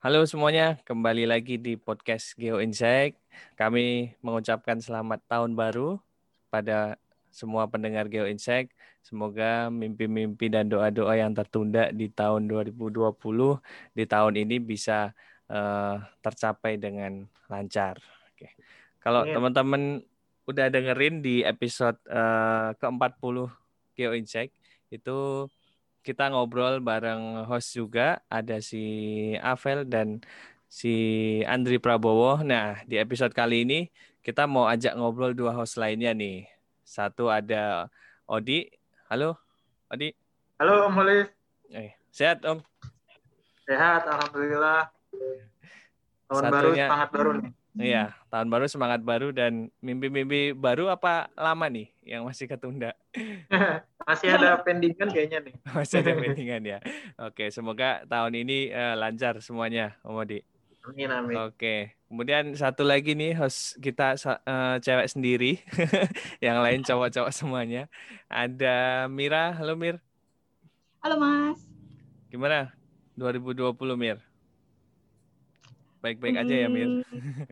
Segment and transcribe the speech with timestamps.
[0.00, 3.20] Halo semuanya, kembali lagi di podcast Geo Insight.
[3.52, 6.00] Kami mengucapkan selamat tahun baru
[6.48, 6.96] pada
[7.28, 8.72] semua pendengar Geo Insight.
[9.04, 13.12] Semoga mimpi-mimpi dan doa-doa yang tertunda di tahun 2020
[13.92, 15.12] di tahun ini bisa
[15.52, 18.00] uh, tercapai dengan lancar.
[18.32, 18.56] Oke.
[19.04, 20.00] Kalau teman-teman
[20.48, 23.52] udah dengerin di episode uh, ke-40
[24.00, 24.48] Geo Insight
[24.88, 25.44] itu
[26.00, 28.82] kita ngobrol bareng host juga ada si
[29.36, 30.24] Avel dan
[30.64, 30.94] si
[31.44, 32.40] Andri Prabowo.
[32.40, 33.80] Nah, di episode kali ini
[34.24, 36.48] kita mau ajak ngobrol dua host lainnya nih.
[36.84, 37.92] Satu ada
[38.24, 38.72] Odi.
[39.12, 39.36] Halo,
[39.92, 40.14] Odi.
[40.56, 41.28] Halo, Om Holis.
[41.72, 42.60] Eh, sehat, Om?
[43.64, 44.92] Sehat, Alhamdulillah.
[46.30, 47.52] Tahun Satunya, baru, semangat baru nih.
[47.78, 52.98] Iya, tahun baru, semangat baru, dan mimpi-mimpi baru apa lama nih yang masih ketunda?
[54.10, 55.54] Masih ada pendingan kayaknya nih.
[55.76, 56.78] Masih ada pendingan ya.
[57.22, 60.42] Oke, semoga tahun ini uh, lancar semuanya, Om Odi.
[60.82, 61.36] Amin, amin.
[61.46, 65.62] Oke, kemudian satu lagi nih host kita uh, cewek sendiri,
[66.42, 67.86] yang lain cowok-cowok semuanya.
[68.26, 70.02] Ada Mira, halo Mir.
[71.04, 71.62] Halo Mas.
[72.32, 72.74] Gimana
[73.14, 74.18] 2020 Mir?
[76.00, 77.04] Baik-baik aja ya Mir.
[77.04, 77.44] Hmm.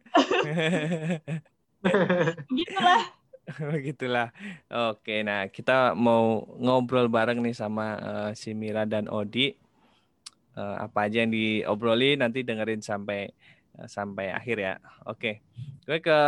[2.59, 3.03] Gitulah.
[3.73, 4.29] Begitulah.
[4.93, 9.57] Oke, nah kita mau ngobrol bareng nih sama uh, si Mira dan Odi.
[10.59, 13.31] Uh, apa aja yang diobroli nanti dengerin sampai
[13.79, 14.75] uh, sampai akhir ya.
[15.07, 15.41] Oke.
[15.89, 16.19] Gue ke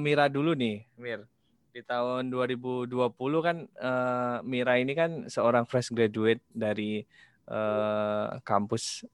[0.00, 1.28] Mira dulu nih, Mir.
[1.72, 2.92] Di tahun 2020
[3.40, 7.04] kan uh, Mira ini kan seorang fresh graduate dari
[7.48, 9.04] uh, kampus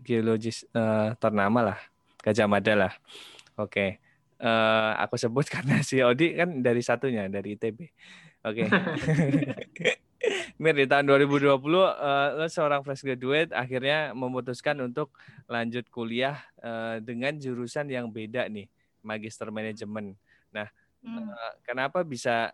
[0.00, 1.80] geologis uh, ternama lah,
[2.20, 2.92] Gajah Mada lah.
[3.56, 4.00] Oke
[4.40, 7.78] uh, aku sebut karena si Odi kan dari satunya dari ITB.
[8.48, 8.66] Oke.
[8.66, 9.96] Okay.
[10.60, 11.88] Mir di tahun 2020 uh,
[12.36, 15.16] lo seorang fresh graduate akhirnya memutuskan untuk
[15.48, 18.68] lanjut kuliah uh, dengan jurusan yang beda nih,
[19.00, 20.12] magister manajemen.
[20.52, 20.68] Nah,
[21.00, 21.24] hmm.
[21.24, 22.52] uh, kenapa bisa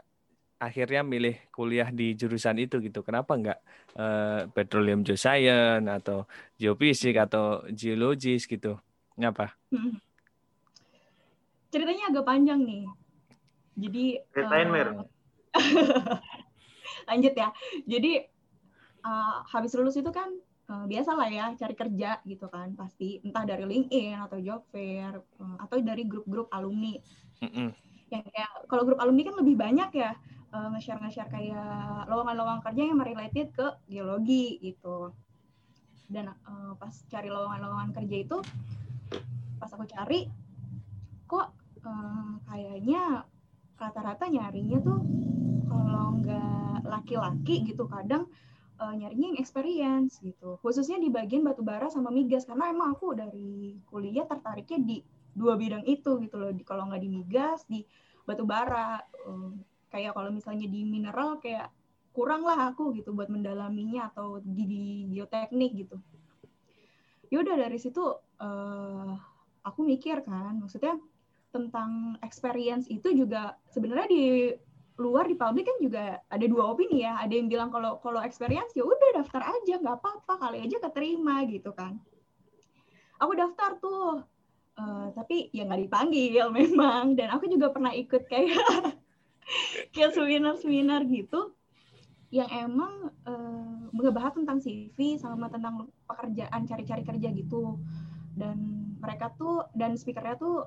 [0.63, 3.03] akhirnya milih kuliah di jurusan itu gitu?
[3.03, 3.59] Kenapa enggak
[3.99, 6.23] uh, petroleum geoscience atau
[6.55, 8.79] geofisik atau geologis gitu?
[9.17, 9.53] Ngapa?
[9.73, 9.99] Hmm
[11.77, 12.85] ceritanya agak panjang nih.
[13.77, 15.05] Jadi ceritain uh,
[17.13, 17.49] lanjut ya.
[17.85, 18.25] Jadi
[19.05, 20.33] uh, habis lulus itu kan
[20.73, 25.21] uh, biasa lah ya cari kerja gitu kan pasti entah dari LinkedIn atau job fair
[25.21, 26.97] uh, atau dari grup-grup alumni.
[27.45, 27.77] Mm.
[28.09, 30.17] Yang kayak kalau grup alumni kan lebih banyak ya
[30.57, 35.13] uh, nge-share nge-share kayak lowongan-lowongan kerja yang related ke geologi gitu.
[36.09, 38.41] Dan uh, pas cari lowongan-lowongan kerja itu
[39.57, 40.29] pas aku cari
[41.27, 41.49] kok
[41.83, 43.25] uh, kayaknya
[43.77, 45.01] rata-rata nyarinya tuh
[45.67, 48.31] kalau nggak laki-laki gitu kadang
[48.79, 50.57] uh, nyarinya yang experience gitu.
[50.63, 54.97] Khususnya di bagian batu bara sama migas karena emang aku dari kuliah tertariknya di
[55.37, 56.55] dua bidang itu gitu loh.
[56.55, 57.85] Di kalau nggak di migas di
[58.25, 59.03] batu bara.
[59.27, 59.53] Uh,
[59.91, 61.71] kayak kalau misalnya di mineral kayak
[62.13, 65.97] kurang lah aku gitu buat mendalaminya atau di, di geoteknik gitu
[67.33, 68.03] yaudah dari situ
[68.41, 69.13] uh,
[69.67, 70.95] aku mikir kan maksudnya
[71.51, 74.25] tentang experience itu juga sebenarnya di
[74.97, 77.21] luar di publik kan juga ada dua opini ya.
[77.21, 81.45] Ada yang bilang kalau kalau experience ya udah daftar aja nggak apa-apa kali aja keterima
[81.49, 82.01] gitu kan.
[83.21, 84.25] Aku daftar tuh,
[84.77, 87.17] uh, tapi ya nggak dipanggil memang.
[87.17, 88.57] Dan aku juga pernah ikut kayak
[89.97, 91.56] kayak seminar-seminar gitu
[92.35, 97.79] yang emang uh, ngebahas tentang CV sama tentang pekerjaan cari-cari kerja gitu.
[98.35, 98.59] Dan
[98.99, 100.67] mereka tuh dan speakernya tuh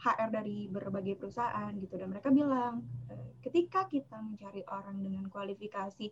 [0.00, 1.94] HR dari berbagai perusahaan gitu.
[2.00, 6.08] Dan mereka bilang eh, ketika kita mencari orang dengan kualifikasi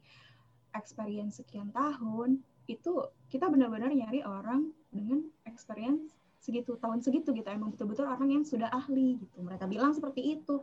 [0.73, 7.49] experience sekian tahun itu kita benar-benar nyari orang dengan experience segitu tahun segitu gitu.
[7.49, 9.41] Emang betul-betul orang yang sudah ahli gitu.
[9.41, 10.63] Mereka bilang seperti itu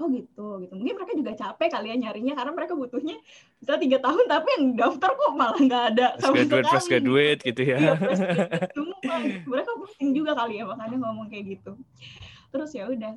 [0.00, 0.72] oh gitu gitu.
[0.72, 3.16] Mungkin mereka juga capek kali ya nyarinya karena mereka butuhnya
[3.60, 7.62] bisa tiga tahun tapi yang daftar kok malah nggak ada sama graduate fresh graduate gitu
[7.62, 7.76] ya.
[7.76, 7.92] Iya,
[8.76, 9.14] semua.
[9.44, 11.76] Mereka pusing juga kali ya makanya ngomong kayak gitu.
[12.48, 13.14] Terus ya udah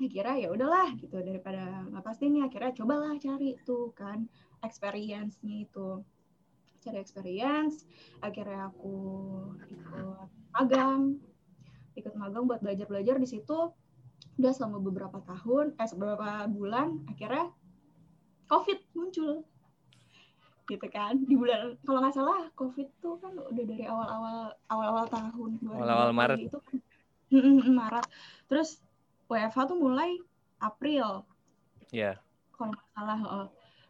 [0.00, 4.28] kira ya udahlah gitu daripada nggak pasti nih akhirnya cobalah cari tuh kan
[4.60, 6.04] experience-nya itu.
[6.84, 7.88] Cari experience
[8.20, 8.96] akhirnya aku
[9.64, 11.16] ikut magang
[11.96, 13.72] ikut magang buat belajar-belajar di situ
[14.40, 17.52] udah selama beberapa tahun eh beberapa bulan akhirnya
[18.48, 19.44] covid muncul.
[20.64, 25.50] Gitu kan di bulan kalau nggak salah covid tuh kan udah dari awal-awal awal-awal tahun
[25.68, 26.38] awal-awal Maret.
[26.48, 26.76] itu kan.
[27.78, 28.06] Maret.
[28.48, 28.80] Terus
[29.28, 30.16] WFH tuh mulai
[30.58, 31.22] April.
[31.92, 32.16] Ya yeah.
[32.56, 33.20] kalau nggak salah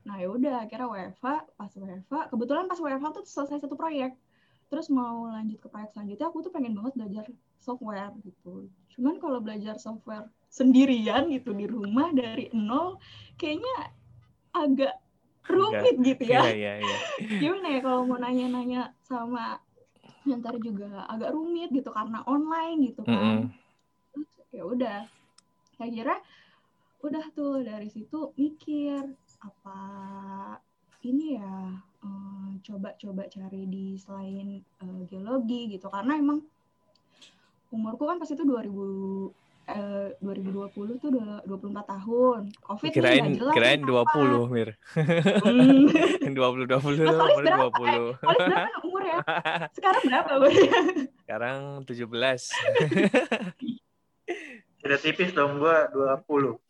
[0.01, 1.27] nah ya udah akhirnya WFH
[1.61, 4.19] pas WFH kebetulan pas WFH tuh selesai satu proyek.
[4.67, 7.25] Terus mau lanjut ke proyek selanjutnya aku tuh pengen banget belajar
[7.61, 8.67] software gitu.
[8.97, 12.99] Cuman kalau belajar software sendirian gitu di rumah dari nol
[13.39, 13.95] kayaknya
[14.51, 14.99] agak
[15.47, 16.09] rumit Enggak.
[16.11, 16.41] gitu ya.
[16.43, 16.97] Iya, iya, iya.
[17.41, 19.63] Gimana ya kalau mau nanya-nanya sama
[20.27, 23.15] ntar juga agak rumit gitu karena online gitu kan.
[23.15, 23.45] Mm -hmm.
[24.51, 24.99] ya udah.
[25.79, 26.15] Saya kira
[27.01, 29.01] udah tuh dari situ mikir
[29.41, 29.81] apa
[31.01, 31.81] ini ya
[32.61, 36.45] coba-coba um, cari di selain uh, geologi gitu karena emang
[37.73, 39.33] umurku kan pas itu 2000
[39.77, 42.41] eh, 2020 tuh udah 24 tahun.
[42.59, 43.55] Covid kirain, nih jelas.
[43.55, 44.75] Kirain 20, Mir.
[44.95, 45.87] Hmm.
[46.31, 47.71] 20 20 nah, umur berapa?
[47.71, 47.87] 20.
[47.87, 49.19] Eh, berapa umur ya?
[49.77, 50.73] Sekarang berapa umurnya?
[51.23, 52.07] Sekarang 17.
[54.83, 56.27] Udah tipis dong gua 20.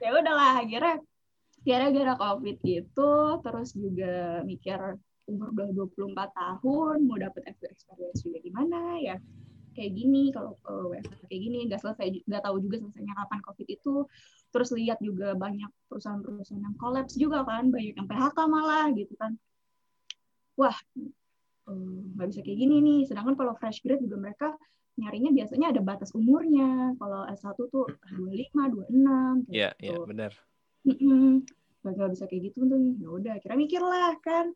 [0.00, 0.96] ya udahlah akhirnya
[1.60, 4.96] gara-gara covid gitu terus juga mikir
[5.30, 9.16] umur udah 24 tahun mau dapet experience juga di mana ya
[9.72, 13.66] kayak gini kalau uh, WFH kayak gini nggak selesai nggak tahu juga selesainya kapan covid
[13.70, 13.94] itu
[14.50, 19.38] terus lihat juga banyak perusahaan-perusahaan yang kolaps juga kan banyak yang PHK malah gitu kan
[20.58, 20.74] wah
[21.70, 24.48] eh, nggak uh, bisa kayak gini nih sedangkan kalau fresh grad juga mereka
[25.00, 29.52] nyarinya biasanya ada batas umurnya kalau S1 tuh 25 26 gitu.
[29.56, 30.32] Iya, iya benar.
[30.84, 31.28] Mm -mm.
[31.80, 32.84] Gak bisa kayak gitu tuh.
[33.00, 34.52] Ya udah, kira mikir lah kan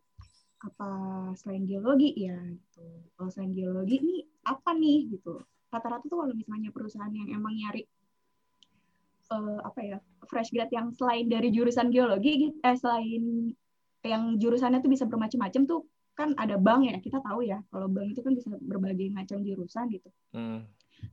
[0.60, 0.90] apa
[1.36, 2.84] selain geologi ya gitu.
[3.16, 5.42] Kalau selain geologi nih apa nih gitu.
[5.72, 7.82] Rata-rata tuh kalau misalnya perusahaan yang emang nyari
[9.32, 9.98] uh, apa ya
[10.28, 13.52] fresh grad yang selain dari jurusan geologi eh selain
[14.04, 18.14] yang jurusannya tuh bisa bermacam-macam tuh kan ada bank ya kita tahu ya kalau bank
[18.14, 20.08] itu kan bisa berbagai macam jurusan gitu.
[20.30, 20.62] Hmm.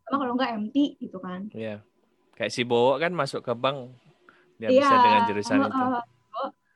[0.07, 1.49] Sama kalau nggak MT gitu kan.
[1.51, 1.79] Iya.
[1.81, 2.35] Yeah.
[2.37, 3.91] Kayak si Bowo kan masuk ke bank
[4.61, 4.85] dia yeah.
[4.85, 5.81] bisa dengan jurusan uh, itu.
[5.81, 6.03] Uh,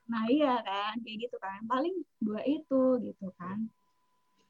[0.06, 1.66] Nah iya kan, kayak gitu kan.
[1.66, 3.66] Paling dua itu gitu kan.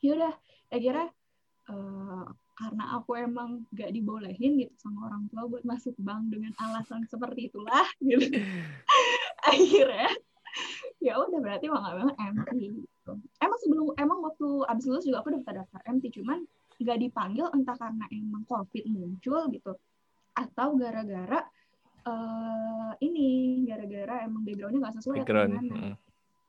[0.03, 0.33] Yaudah,
[0.69, 1.07] akhirnya
[1.71, 2.25] uh,
[2.55, 7.51] karena aku emang gak dibolehin gitu sama orang tua buat masuk bank dengan alasan seperti
[7.51, 8.31] itulah gitu.
[9.43, 10.11] akhirnya
[11.03, 13.11] ya udah berarti banget MT gitu.
[13.43, 16.47] Emang sebelum emang waktu abis lulus juga aku udah daftar MT cuman
[16.79, 19.75] nggak dipanggil entah karena emang COVID muncul gitu
[20.35, 21.43] atau gara-gara
[22.05, 25.93] uh, ini gara-gara emang backgroundnya nggak sesuai background mm.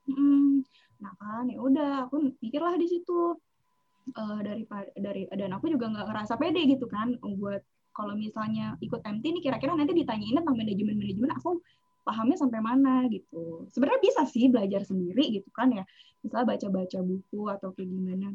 [0.07, 0.63] Hmm.
[1.03, 3.35] nah kan ya udah aku pikirlah di situ.
[4.15, 4.63] Uh, dari
[4.95, 7.59] dari dan aku juga nggak ngerasa pede gitu kan buat
[7.91, 11.59] kalau misalnya ikut MT ini kira-kira nanti ditanyain tentang manajemen manajemen aku
[12.07, 13.67] pahamnya sampai mana gitu.
[13.75, 15.83] Sebenarnya bisa sih belajar sendiri gitu kan ya.
[16.23, 18.31] Misalnya baca-baca buku atau kayak gimana.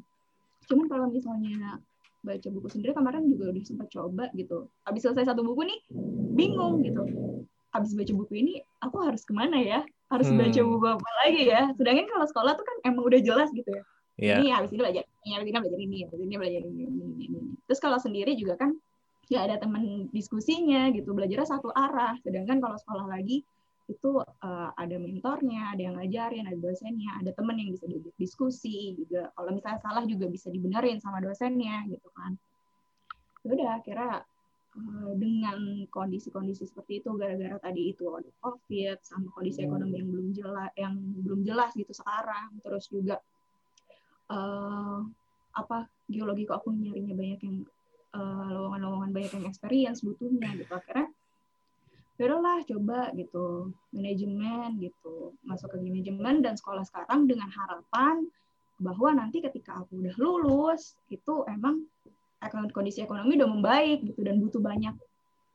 [0.68, 1.79] Cuman kalau misalnya
[2.21, 4.69] baca buku sendiri kemarin juga udah sempat coba gitu.
[4.85, 5.79] Habis selesai satu buku nih,
[6.38, 7.03] bingung gitu.
[7.73, 8.53] Habis baca buku ini,
[8.83, 9.81] aku harus ke mana ya?
[10.12, 10.38] Harus hmm.
[10.38, 11.62] baca buku apa lagi ya?
[11.75, 13.83] Sedangkan kalau sekolah tuh kan emang udah jelas gitu ya.
[14.21, 14.38] Yeah.
[14.44, 17.25] Ini habis ini belajar ini, habis ini belajar ini, habis ini belajar ini, ini, ini,
[17.25, 17.39] ini.
[17.65, 18.77] Terus kalau sendiri juga kan
[19.31, 22.13] nggak ada teman diskusinya gitu, belajarnya satu arah.
[22.21, 23.41] Sedangkan kalau sekolah lagi,
[23.91, 27.85] itu uh, ada mentornya, ada yang ngajarin, ada dosennya, ada temen yang bisa
[28.15, 29.27] diskusi juga.
[29.35, 32.39] Kalau misalnya salah juga bisa dibenerin sama dosennya gitu kan.
[33.43, 34.13] Ya udah akhirnya
[34.77, 35.59] uh, dengan
[35.91, 40.94] kondisi-kondisi seperti itu gara-gara tadi itu ada covid sama kondisi ekonomi yang belum jelas yang
[41.25, 43.19] belum jelas gitu sekarang terus juga
[44.31, 45.04] uh,
[45.51, 47.57] apa geologi kok aku nyarinya banyak yang
[48.51, 51.11] lowongan-lowongan uh, banyak yang experience butuhnya gitu akhirnya
[52.28, 53.73] lah coba gitu.
[53.95, 55.33] Manajemen gitu.
[55.47, 58.28] Masuk ke manajemen dan sekolah sekarang dengan harapan
[58.81, 61.85] bahwa nanti ketika aku udah lulus itu emang
[62.73, 64.97] kondisi ekonomi udah membaik gitu dan butuh banyak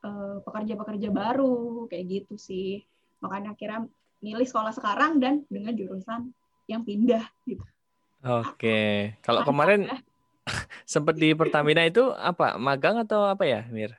[0.06, 2.86] pekerja pekerja-pekerja baru kayak gitu sih.
[3.18, 3.90] Makanya akhirnya
[4.22, 6.30] milih sekolah sekarang dan dengan jurusan
[6.70, 7.62] yang pindah gitu.
[8.26, 9.86] Oke, kalau kemarin
[10.86, 13.94] sempat di Pertamina itu apa magang atau apa ya, Mir?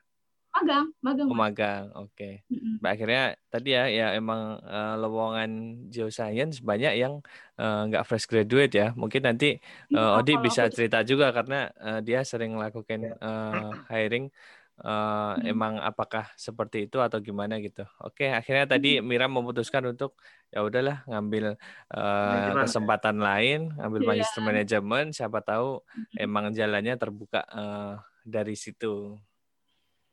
[0.58, 2.34] Magang magang oh, magang oke okay.
[2.50, 2.82] mm-hmm.
[2.82, 3.24] akhirnya
[3.54, 5.52] tadi ya ya emang uh, lowongan
[5.94, 7.22] geoscience banyak yang
[7.62, 9.62] uh, nggak fresh graduate ya mungkin nanti
[9.94, 14.34] uh, Odi bisa cerita juga karena uh, dia sering melakukan uh, hiring
[14.82, 15.46] uh, hmm.
[15.46, 20.18] emang apakah seperti itu atau gimana gitu oke okay, akhirnya tadi Mira memutuskan untuk
[20.50, 21.58] ya udahlah ngambil
[21.94, 24.10] uh, kesempatan lain ngambil yeah.
[24.10, 26.18] magister manajemen siapa tahu hmm.
[26.18, 29.22] emang jalannya terbuka uh, dari situ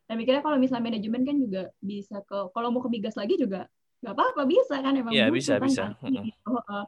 [0.05, 3.69] dan mikirnya kalau misalnya manajemen kan juga bisa ke kalau mau ke migas lagi juga
[4.05, 6.13] nggak apa-apa bisa kan emang Iya bisa kan, bisa kan?
[6.45, 6.85] oh, uh.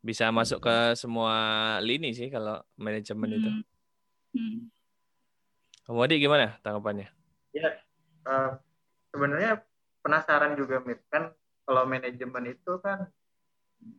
[0.00, 1.34] bisa masuk ke semua
[1.82, 3.38] lini sih kalau manajemen hmm.
[3.38, 3.50] itu
[4.38, 4.58] hmm.
[5.90, 7.10] Kamu Adi gimana tanggapannya?
[7.50, 7.82] Ya
[8.22, 8.54] uh,
[9.10, 9.58] sebenarnya
[10.06, 11.34] penasaran juga Mit kan
[11.66, 13.10] kalau manajemen itu kan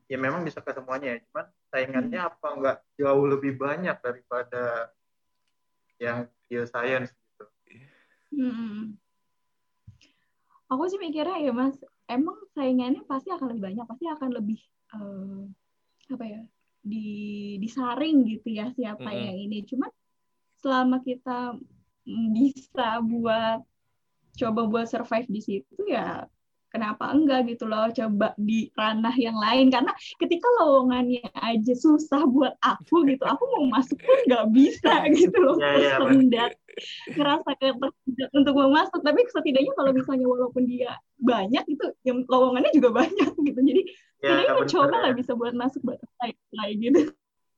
[0.08, 4.94] ya memang bisa ke semuanya ya cuman saingannya apa nggak jauh lebih banyak daripada
[6.00, 7.21] yang geoscience gitu
[8.32, 8.96] Hmm.
[10.72, 11.76] Aku sih mikirnya ya Mas,
[12.08, 14.60] emang saingannya pasti akan lebih banyak, pasti akan lebih
[14.96, 15.42] eh,
[16.12, 16.42] apa ya
[16.82, 17.08] di
[17.62, 19.24] disaring gitu ya siapa Mm-mm.
[19.28, 19.58] yang ini.
[19.68, 19.92] Cuman
[20.64, 21.60] selama kita
[22.08, 23.62] bisa buat
[24.32, 26.26] coba buat survive di situ ya
[26.72, 29.68] kenapa enggak gitu loh coba di ranah yang lain.
[29.68, 35.38] Karena ketika lowongannya aja susah buat aku gitu aku mau masuk pun nggak bisa gitu
[35.38, 35.60] loh.
[35.60, 36.52] Ya, ya, tersendat
[37.12, 39.00] ngerasa kayak tersendat untuk mau masuk.
[39.04, 43.60] Tapi setidaknya kalau misalnya walaupun dia banyak itu yang lowongannya juga banyak gitu.
[43.60, 43.82] Jadi
[44.24, 45.02] ya setidaknya mencoba ya.
[45.04, 47.02] lah bisa buat masuk buat apply gitu.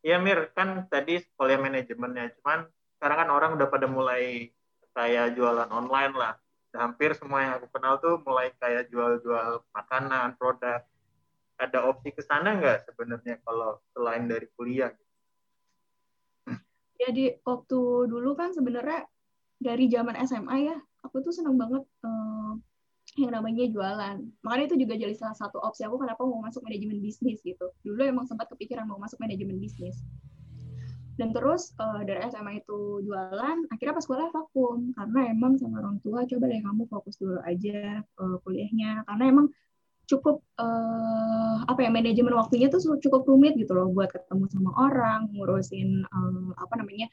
[0.03, 2.67] Iya Mir, kan tadi sekolah manajemennya, cuman
[2.99, 4.51] sekarang kan orang udah pada mulai
[4.91, 6.35] kayak jualan online lah.
[6.73, 10.81] Hampir semua yang aku kenal tuh mulai kayak jual-jual makanan, produk.
[11.61, 14.89] Ada opsi ke sana nggak sebenarnya kalau selain dari kuliah?
[17.03, 19.03] jadi waktu dulu kan sebenarnya
[19.59, 22.51] dari zaman SMA ya aku tuh seneng banget eh,
[23.19, 27.03] yang namanya jualan makanya itu juga jadi salah satu opsi aku kenapa mau masuk manajemen
[27.03, 29.99] bisnis gitu dulu emang sempat kepikiran mau masuk manajemen bisnis
[31.13, 34.93] dan terus eh, dari SMA itu jualan akhirnya pas kuliah vakum.
[34.97, 39.05] Karena emang sama orang tua coba deh kamu fokus dulu aja eh, kuliahnya.
[39.05, 39.47] Karena emang
[40.09, 45.31] cukup eh, apa ya manajemen waktunya tuh cukup rumit gitu loh buat ketemu sama orang
[45.31, 47.07] ngurusin eh, apa namanya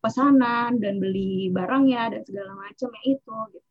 [0.00, 3.69] pesanan dan beli barangnya dan segala macamnya itu gitu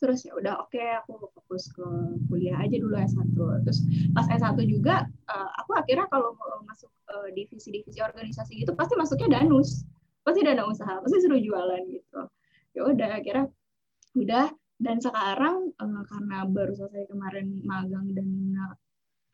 [0.00, 1.84] terus ya udah oke aku fokus ke
[2.32, 3.36] kuliah aja dulu S1
[3.68, 3.84] terus
[4.16, 6.32] pas S1 juga eh, aku akhirnya kalau
[6.64, 9.84] masuk eh, divisi-divisi organisasi gitu pasti masuknya danus.
[10.20, 12.20] Pasti dana usaha pasti suruh jualan gitu.
[12.76, 13.46] Ya udah akhirnya
[14.16, 14.48] udah.
[14.80, 18.74] Dan sekarang eh, karena baru selesai kemarin magang dan eh,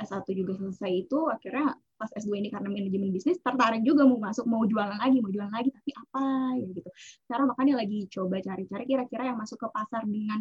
[0.03, 4.45] S1 juga selesai itu akhirnya pas S2 ini karena manajemen bisnis tertarik juga mau masuk
[4.45, 6.25] mau jualan lagi mau jualan lagi tapi apa
[6.61, 6.91] ya gitu
[7.25, 10.41] sekarang makanya lagi coba cari-cari kira-kira yang masuk ke pasar dengan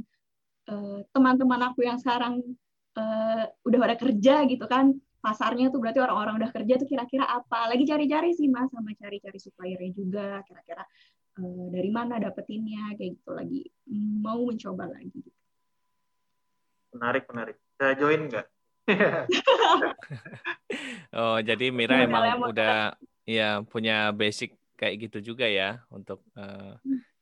[0.68, 2.44] eh, teman-teman aku yang sekarang
[3.00, 4.92] eh, udah pada kerja gitu kan
[5.24, 9.40] pasarnya tuh berarti orang-orang udah kerja tuh kira-kira apa lagi cari-cari sih mas sama cari-cari
[9.42, 10.84] suppliernya juga kira-kira
[11.40, 13.62] eh, dari mana dapetinnya kayak gitu lagi
[14.22, 15.40] mau mencoba lagi gitu.
[16.96, 17.58] Menarik, menarik.
[17.76, 18.55] Bisa join nggak?
[21.16, 22.78] Oh, jadi Mira Modalnya emang udah
[23.26, 26.76] ya punya basic kayak gitu juga ya untuk eh,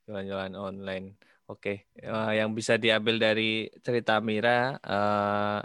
[0.08, 1.15] jualan-jualan online.
[1.48, 5.62] Oke, Eh, yang bisa diambil dari cerita Mira eh,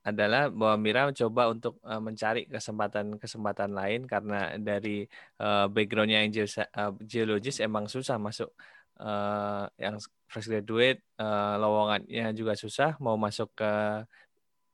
[0.00, 5.04] adalah bahwa Mira mencoba untuk eh, mencari kesempatan-kesempatan lain karena dari
[5.36, 8.48] eh, backgroundnya yang geosa- eh, geologis emang susah masuk
[8.96, 13.72] eh, yang fresh graduate eh, lowongannya juga susah mau masuk ke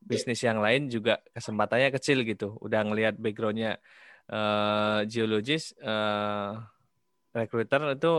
[0.00, 2.57] bisnis yang lain juga kesempatannya kecil gitu.
[2.62, 3.79] Udah ngelihat backgroundnya
[4.31, 6.53] eh, geologis, eh,
[7.35, 8.12] recruiter itu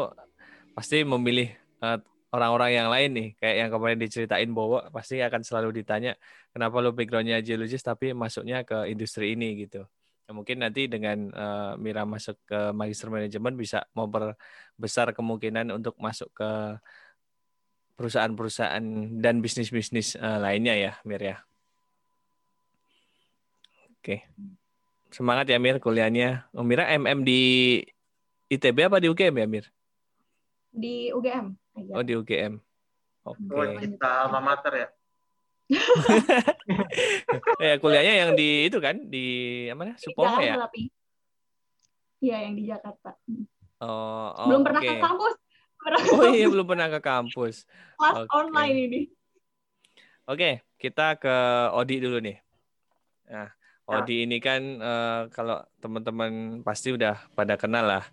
[0.78, 1.50] pasti memilih
[1.84, 2.00] eh,
[2.32, 3.30] orang-orang yang lain nih.
[3.40, 6.14] Kayak yang kemarin diceritain bahwa pasti akan selalu ditanya
[6.52, 9.88] kenapa lo backgroundnya geologis tapi masuknya ke industri ini gitu.
[10.28, 16.28] Ya, mungkin nanti dengan eh, Mira masuk ke magister manajemen bisa memperbesar kemungkinan untuk masuk
[16.36, 16.50] ke
[17.98, 18.84] perusahaan-perusahaan
[19.24, 21.47] dan bisnis-bisnis eh, lainnya ya, Mir ya.
[24.08, 24.24] Oke.
[25.12, 26.48] Semangat ya Mir kuliahnya.
[26.56, 27.84] Oh, Mira MM di
[28.48, 29.66] ITB apa di UGM ya Mir?
[30.72, 31.92] di UGM aja.
[31.92, 32.56] Oh di UGM.
[33.28, 33.84] Oh, Oke.
[33.84, 34.88] kita alma mater ya?
[37.68, 39.26] ya kuliahnya yang di itu kan di
[39.68, 40.56] apa Supomo Jakarta ya?
[42.24, 43.12] iya yang di Jakarta
[43.84, 44.88] Oh, oh, belum pernah oke.
[44.88, 45.36] ke kampus
[45.76, 47.68] Pernah Oh iya belum pernah ke kampus.
[48.00, 48.32] kelas oke.
[48.32, 49.02] online ini
[50.28, 51.32] Oke, kita ke
[51.72, 52.36] Odi dulu nih.
[53.32, 53.57] Nah, Ya.
[53.88, 58.06] Odi ini kan eh, kalau teman-teman pasti udah pada kenal lah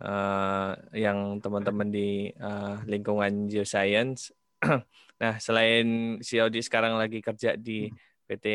[0.00, 4.32] eh, yang teman-teman di eh, lingkungan geoscience.
[5.22, 7.92] nah, selain si Odi sekarang lagi kerja di
[8.28, 8.46] PT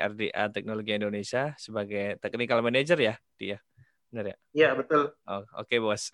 [0.00, 3.60] RDA Teknologi Indonesia sebagai technical manager ya, dia.
[4.08, 4.36] Benar ya?
[4.52, 5.12] Iya, betul.
[5.24, 6.12] Oh, oke, Bos.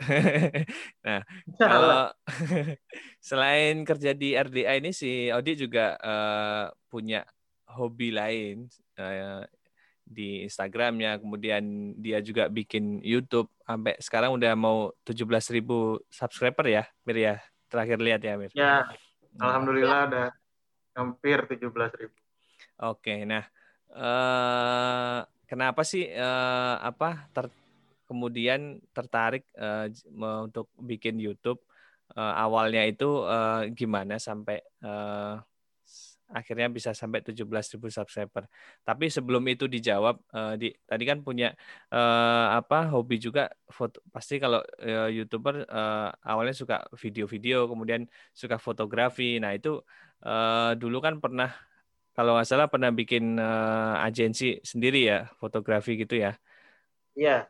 [1.07, 1.23] nah,
[1.59, 2.11] kalau
[3.29, 7.23] selain kerja di RDA ini si Odi juga eh, punya
[7.71, 9.43] hobi lain eh,
[10.09, 17.19] di Instagramnya, kemudian dia juga bikin YouTube sampai sekarang udah mau 17.000 subscriber ya, Mir
[17.21, 17.35] ya.
[17.69, 18.49] Terakhir lihat ya, Mir.
[18.57, 18.89] Ya,
[19.37, 20.25] alhamdulillah ada
[20.97, 22.17] hampir 17 ribu.
[22.81, 23.45] Oke, nah
[23.93, 27.53] eh, kenapa sih eh, apa ter-
[28.09, 31.61] kemudian tertarik eh, untuk bikin YouTube?
[32.17, 35.58] Eh, awalnya itu eh, gimana sampai eh, s-
[36.29, 38.45] akhirnya bisa sampai 17.000 subscriber.
[38.85, 41.57] Tapi sebelum itu dijawab, uh, di, tadi kan punya
[41.93, 44.05] uh, apa hobi juga foto.
[44.13, 48.05] Pasti kalau uh, youtuber uh, awalnya suka video-video, kemudian
[48.37, 49.41] suka fotografi.
[49.41, 49.81] Nah itu
[50.25, 51.49] uh, dulu kan pernah
[52.13, 56.37] kalau nggak salah pernah bikin uh, agensi sendiri ya fotografi gitu ya.
[57.17, 57.49] Iya.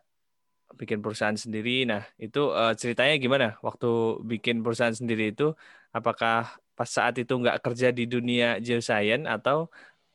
[0.77, 1.89] Bikin perusahaan sendiri.
[1.89, 5.57] Nah itu uh, ceritanya gimana waktu bikin perusahaan sendiri itu?
[5.97, 9.67] Apakah pas saat itu nggak kerja di dunia geoscience atau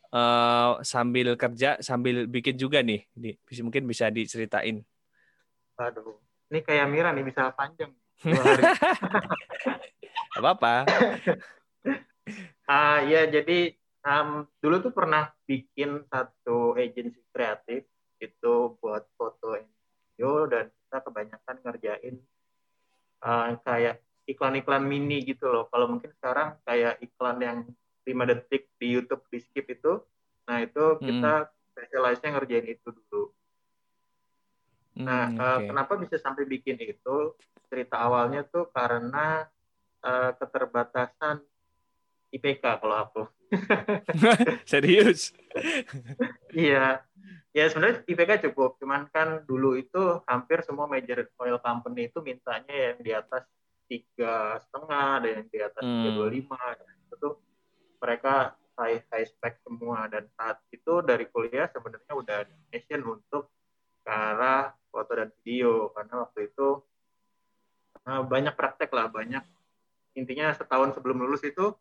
[0.08, 3.04] uh, sambil kerja sambil bikin juga nih?
[3.12, 4.80] Di, mungkin bisa diceritain.
[5.76, 6.16] Aduh,
[6.48, 7.92] ini kayak Mira nih bisa panjang.
[10.40, 10.88] apa-apa.
[12.64, 13.76] uh, ya jadi
[14.08, 17.84] um, dulu tuh pernah bikin satu agensi kreatif
[18.22, 22.14] itu buat foto video dan kita kebanyakan ngerjain
[23.26, 24.00] uh, kayak
[24.54, 25.66] iklan-iklan mini gitu loh.
[25.66, 27.58] Kalau mungkin sekarang kayak iklan yang
[28.06, 29.98] 5 detik di YouTube di skip itu,
[30.46, 31.50] nah itu kita hmm.
[31.74, 33.34] specialize-nya ngerjain itu dulu.
[34.94, 35.50] Nah, hmm, okay.
[35.50, 37.34] uh, kenapa bisa sampai bikin itu?
[37.66, 39.42] Cerita awalnya tuh karena
[40.06, 41.42] uh, keterbatasan
[42.30, 43.22] IPK kalau aku.
[44.70, 45.34] Serius?
[46.54, 47.02] iya.
[47.54, 52.74] Ya sebenarnya IPK cukup, cuman kan dulu itu hampir semua major oil company itu mintanya
[52.74, 53.46] yang di atas
[53.86, 56.34] tiga setengah, ada yang di atas tiga dua hmm.
[56.34, 56.60] lima.
[57.06, 57.34] Itu tuh
[58.00, 63.54] mereka high high spec semua dan saat itu dari kuliah sebenarnya udah ada passion untuk
[64.04, 66.68] ke arah foto dan video karena waktu itu
[68.04, 69.42] eh, banyak praktek lah banyak
[70.14, 71.74] intinya setahun sebelum lulus itu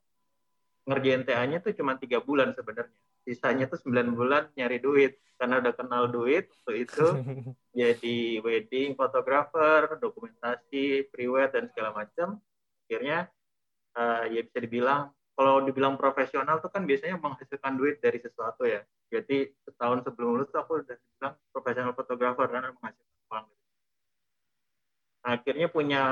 [0.90, 3.00] ngerjain TA-nya tuh cuma tiga bulan sebenarnya.
[3.24, 7.08] Sisanya tuh sembilan bulan nyari duit karena udah kenal duit waktu itu
[7.80, 12.38] jadi wedding photographer, dokumentasi, pre-wed dan segala macam.
[12.86, 13.32] Akhirnya
[13.98, 18.86] uh, ya bisa dibilang kalau dibilang profesional tuh kan biasanya menghasilkan duit dari sesuatu ya.
[19.10, 23.46] Jadi setahun sebelum lulus tuh aku udah bilang profesional fotografer karena menghasilkan uang.
[25.24, 26.04] Akhirnya punya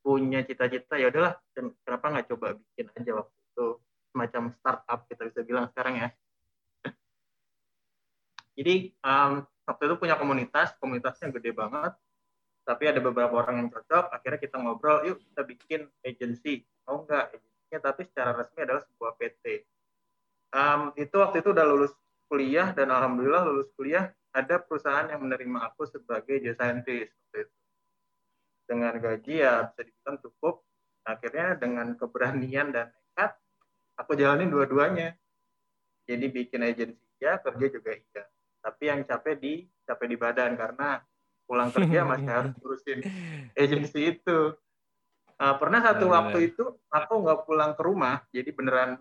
[0.00, 1.36] punya cita-cita ya udahlah
[1.84, 3.66] kenapa nggak coba bikin aja waktu itu
[4.10, 6.08] semacam startup kita bisa bilang sekarang ya.
[8.56, 11.94] Jadi um, waktu itu punya komunitas, komunitasnya gede banget,
[12.66, 14.10] tapi ada beberapa orang yang cocok.
[14.10, 16.66] Akhirnya kita ngobrol, yuk kita bikin agency.
[16.90, 19.44] Oh enggak, agensinya tapi secara resmi adalah sebuah PT.
[20.50, 21.94] Um, itu waktu itu udah lulus
[22.26, 27.14] kuliah dan alhamdulillah lulus kuliah ada perusahaan yang menerima aku sebagai geoscientist
[28.66, 30.66] dengan gaji ya bisa dibilang cukup
[31.06, 32.90] akhirnya dengan keberanian dan
[33.94, 35.14] aku jalanin dua-duanya
[36.06, 38.24] jadi bikin agensi ya kerja juga iya
[38.60, 39.54] tapi yang capek di
[40.00, 41.04] capek di badan karena
[41.44, 43.04] pulang kerja masih harus urusin
[43.52, 44.56] agensi itu.
[45.40, 49.00] Uh, pernah satu nah, waktu itu aku nggak pulang ke rumah jadi beneran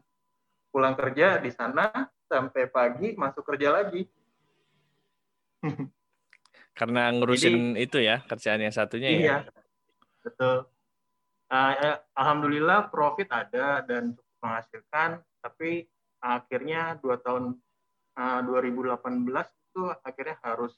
[0.71, 1.91] pulang kerja di sana
[2.27, 4.03] sampai pagi masuk kerja lagi.
[6.79, 9.38] Karena ngurusin jadi, itu ya kerjaan yang satunya iya, ya
[10.23, 10.63] betul
[11.51, 15.91] uh, alhamdulillah profit ada dan menghasilkan tapi
[16.23, 17.59] akhirnya dua tahun
[18.15, 20.73] uh, 2018 itu akhirnya harus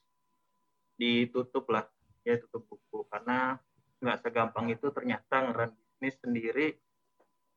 [1.00, 1.88] ditutup lah
[2.28, 3.08] ya tutup buku.
[3.08, 3.56] Karena
[4.04, 6.68] nggak segampang itu ternyata ngeran bisnis sendiri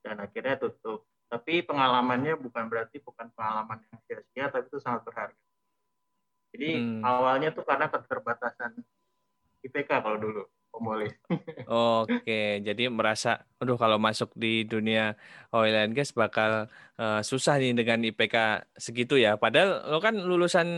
[0.06, 1.02] dan akhirnya tutup.
[1.26, 5.44] Tapi pengalamannya bukan berarti bukan pengalaman yang sia-sia tapi itu sangat berharga.
[6.54, 7.02] Jadi hmm.
[7.02, 8.78] awalnya tuh karena keterbatasan
[9.66, 11.14] IPK kalau dulu pemolis.
[11.70, 15.14] Oke, jadi merasa, aduh kalau masuk di dunia
[15.54, 16.66] oil and gas bakal
[16.98, 19.38] uh, susah nih dengan IPK segitu ya.
[19.38, 20.68] Padahal lo kan lulusan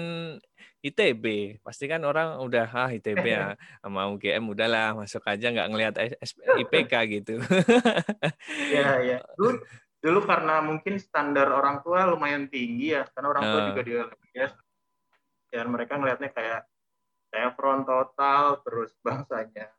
[0.84, 5.94] ITB, pasti kan orang udah ah ITB ya sama UGM udahlah masuk aja nggak ngelihat
[6.60, 7.34] IPK gitu.
[8.70, 9.18] Iya iya.
[9.34, 9.56] Dulu,
[10.04, 13.66] dulu karena mungkin standar orang tua lumayan tinggi ya, karena orang tua uh.
[13.72, 14.52] juga di oil and gas.
[15.50, 16.60] Dan mereka ngelihatnya kayak
[17.32, 19.72] kayak front total terus bangsanya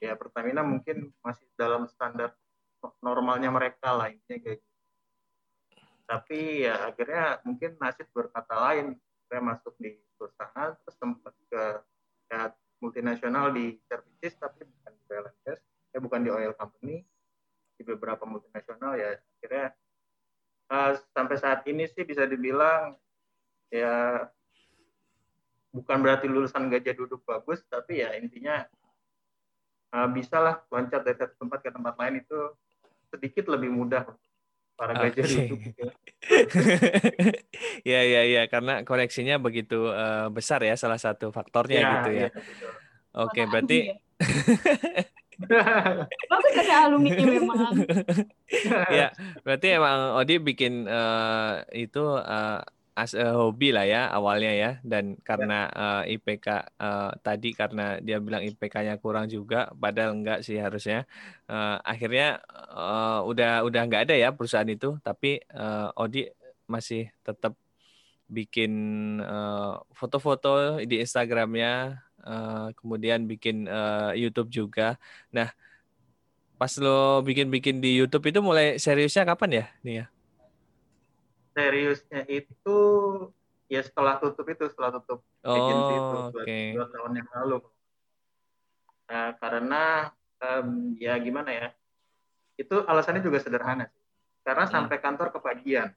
[0.00, 2.32] ya Pertamina mungkin masih dalam standar
[3.00, 4.74] normalnya mereka lah intinya kayak gitu.
[6.06, 8.94] Tapi ya akhirnya mungkin nasib berkata lain.
[9.26, 11.64] Saya masuk di perusahaan terus sempat ke
[12.30, 15.60] ya, multinasional di services tapi bukan di oil and gas,
[15.90, 17.02] ya bukan di oil company
[17.76, 19.66] di beberapa multinasional ya akhirnya
[20.72, 22.96] uh, sampai saat ini sih bisa dibilang
[23.68, 24.24] ya
[25.74, 28.64] bukan berarti lulusan gajah duduk bagus tapi ya intinya
[29.94, 32.38] uh, bisa lah loncat dari satu tempat ke tempat lain itu
[33.12, 34.04] sedikit lebih mudah
[34.76, 35.46] para gajah okay.
[35.48, 35.56] itu.
[37.90, 42.28] ya ya ya karena koneksinya begitu uh, besar ya salah satu faktornya ya, gitu ya.
[42.28, 42.30] ya
[43.16, 43.96] Oke, okay, berarti ya.
[46.32, 47.84] Bagus ada alumni memang.
[49.00, 49.08] ya,
[49.40, 52.60] berarti emang Odi bikin uh, itu uh,
[52.96, 54.70] as a hobi lah ya awalnya ya.
[54.80, 56.46] Dan karena uh, eh, IPK
[56.80, 61.04] uh, tadi karena dia bilang IPK-nya kurang juga padahal enggak sih harusnya.
[61.44, 62.40] Uh, akhirnya
[62.72, 64.96] uh, udah udah enggak ada ya perusahaan itu.
[65.04, 66.24] Tapi uh, Odi
[66.66, 67.54] masih tetap
[68.26, 68.72] bikin
[69.94, 74.98] foto-foto uh, di Instagramnya uh, kemudian bikin uh, YouTube juga.
[75.30, 75.52] Nah
[76.56, 80.06] pas lo bikin-bikin di YouTube itu mulai seriusnya kapan ya nih ya
[81.56, 82.78] seriusnya itu
[83.72, 86.66] ya setelah tutup itu setelah tutup oh, agency itu okay.
[86.76, 87.58] dua tahun yang lalu.
[89.06, 89.82] Nah, karena
[90.44, 90.68] um,
[91.00, 91.68] ya gimana ya
[92.60, 94.04] itu alasannya juga sederhana sih.
[94.44, 94.72] Karena hmm.
[94.76, 95.96] sampai kantor kepagian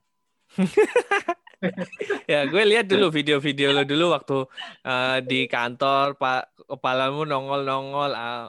[2.30, 4.38] ya gue lihat dulu video-video lo dulu waktu
[4.82, 8.48] uh, di kantor pak kepalamu nongol-nongol uh,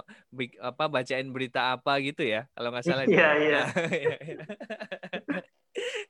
[0.63, 3.61] apa bacain berita apa gitu ya kalau nggak salah iya iya.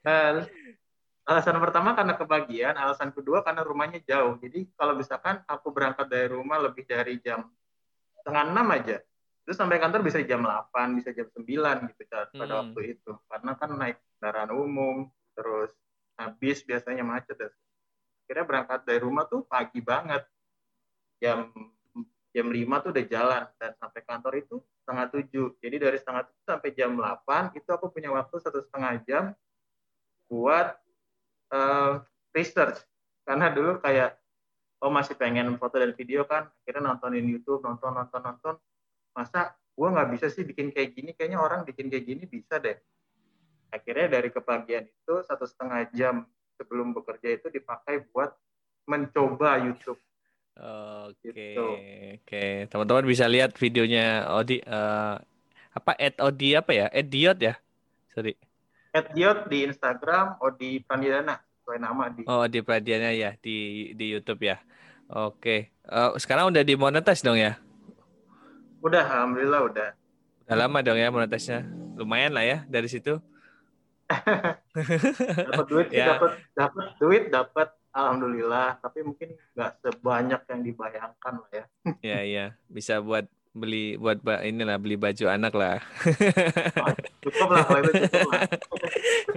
[0.06, 0.46] Uh,
[1.22, 4.42] Alasan pertama karena kebagian, alasan kedua karena rumahnya jauh.
[4.42, 7.46] Jadi kalau misalkan aku berangkat dari rumah lebih dari jam
[8.18, 8.98] setengah enam aja,
[9.46, 12.60] terus sampai kantor bisa jam 8, bisa jam 9 gitu pada hmm.
[12.66, 13.12] waktu itu.
[13.30, 14.96] Karena kan naik kendaraan umum,
[15.38, 15.70] terus
[16.18, 17.38] habis biasanya macet.
[17.38, 17.50] Ya.
[18.26, 20.26] Akhirnya berangkat dari rumah tuh pagi banget.
[21.22, 21.54] Jam
[22.32, 25.48] jam 5 tuh udah jalan dan sampai kantor itu setengah tujuh.
[25.62, 29.24] Jadi dari setengah tujuh sampai jam 8 itu aku punya waktu satu setengah jam
[30.32, 30.80] buat
[31.52, 32.02] uh,
[32.34, 32.80] research
[33.28, 34.18] karena dulu kayak
[34.82, 38.56] oh masih pengen foto dan video kan akhirnya nontonin YouTube nonton nonton nonton
[39.14, 42.76] masa gue nggak bisa sih bikin kayak gini kayaknya orang bikin kayak gini bisa deh
[43.72, 46.28] akhirnya dari kebagian itu satu setengah jam
[46.60, 48.36] sebelum bekerja itu dipakai buat
[48.90, 50.02] mencoba YouTube
[50.52, 51.56] Oke, okay.
[51.56, 51.68] gitu.
[52.20, 52.46] oke.
[52.68, 55.16] Teman-teman bisa lihat videonya Odi uh,
[55.72, 56.86] apa Ed Odi apa ya?
[56.92, 57.56] Ed Diot ya?
[58.12, 58.36] Sorry.
[58.92, 62.28] Diot di Instagram, Odi Prandiana sesuai nama di.
[62.28, 64.60] Oh, Odi Prandiana ya di di YouTube ya.
[65.08, 65.72] Oke.
[65.88, 67.56] Uh, sekarang udah dimonetize dong ya?
[68.84, 69.90] Udah, alhamdulillah udah.
[70.48, 71.64] Udah lama dong ya monetisnya.
[71.96, 73.20] Lumayan lah ya dari situ.
[75.48, 76.16] dapat duit ya.
[76.16, 81.66] dapat dapat duit dapat alhamdulillah tapi mungkin nggak sebanyak yang dibayangkan lah ya.
[82.04, 85.78] ya iya, bisa buat beli buat inilah beli baju anak lah.
[87.24, 88.44] cukup lah kalau itu cukup lah.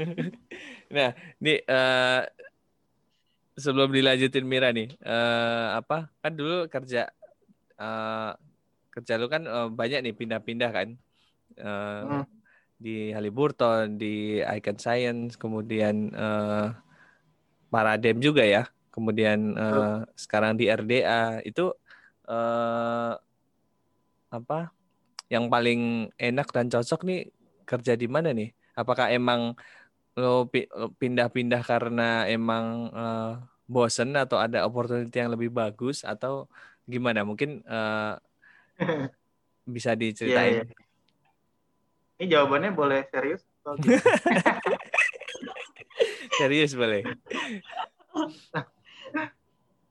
[0.95, 1.09] nah,
[1.43, 2.23] ini uh,
[3.59, 7.11] sebelum dilanjutin Mira nih, uh, apa kan dulu kerja
[7.79, 8.39] uh,
[8.95, 10.89] kerja lu kan uh, banyak nih pindah-pindah kan.
[11.55, 12.25] Uh, hmm.
[12.75, 16.75] di Haliburton, di Icon Science, kemudian uh,
[17.71, 18.71] Paradem juga ya.
[18.95, 21.75] Kemudian uh, sekarang di RDA itu
[22.31, 23.19] uh,
[24.35, 24.75] apa
[25.31, 27.31] yang paling enak dan cocok nih
[27.65, 28.51] kerja di mana nih?
[28.75, 29.55] Apakah emang
[30.15, 30.47] lo
[30.99, 36.51] pindah-pindah karena emang uh, bosen atau ada opportunity yang lebih bagus atau
[36.85, 37.23] gimana?
[37.23, 38.19] Mungkin uh,
[39.65, 40.63] bisa diceritain.
[40.63, 40.83] Yeah, yeah.
[42.15, 43.43] Ini jawabannya boleh serius?
[46.39, 47.03] serius boleh.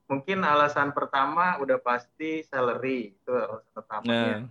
[0.04, 4.36] mungkin alasan pertama udah pasti salary itu alasan pertamanya.
[4.44, 4.50] Nah.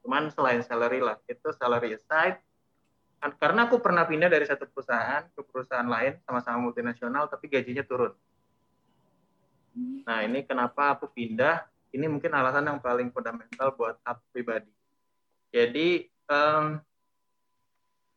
[0.00, 2.40] Cuman selain salary lah, itu salary aside
[3.20, 7.84] kan, karena aku pernah pindah dari satu perusahaan ke perusahaan lain sama-sama multinasional tapi gajinya
[7.84, 8.16] turun.
[10.08, 11.68] Nah, ini kenapa aku pindah?
[11.92, 14.72] Ini mungkin alasan yang paling fundamental buat aku pribadi.
[15.52, 16.80] Jadi um,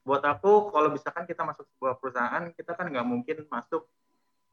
[0.08, 3.84] buat aku kalau misalkan kita masuk sebuah perusahaan, kita kan nggak mungkin masuk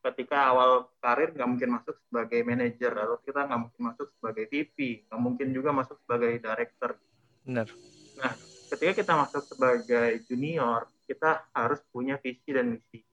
[0.00, 5.08] ketika awal karir nggak mungkin masuk sebagai manajer atau kita nggak mungkin masuk sebagai VP
[5.08, 6.96] nggak mungkin juga masuk sebagai director.
[7.44, 7.68] Benar.
[8.16, 8.32] Nah
[8.72, 13.04] ketika kita masuk sebagai junior kita harus punya visi dan misi.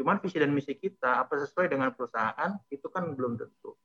[0.00, 3.76] Cuman visi dan misi kita apa sesuai dengan perusahaan itu kan belum tentu.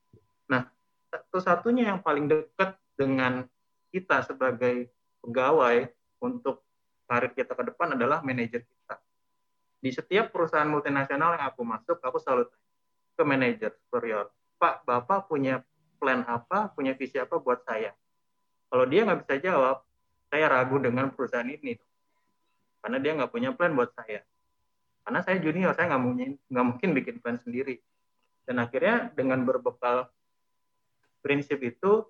[0.48, 0.64] Nah
[1.12, 3.44] satu-satunya yang paling dekat dengan
[3.92, 4.88] kita sebagai
[5.20, 5.92] pegawai
[6.24, 6.64] untuk
[7.04, 9.05] karir kita ke depan adalah manajer kita
[9.86, 12.66] di setiap perusahaan multinasional yang aku masuk, aku selalu tanya
[13.14, 15.62] ke manajer superior, Pak, Bapak punya
[16.02, 17.94] plan apa, punya visi apa buat saya?
[18.74, 19.86] Kalau dia nggak bisa jawab,
[20.34, 21.78] saya ragu dengan perusahaan ini.
[22.82, 24.26] Karena dia nggak punya plan buat saya.
[25.06, 27.78] Karena saya junior, saya nggak mungkin, nggak mungkin bikin plan sendiri.
[28.42, 30.10] Dan akhirnya dengan berbekal
[31.22, 32.10] prinsip itu,